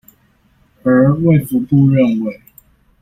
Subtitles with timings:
[0.81, 2.41] 而衛福部認為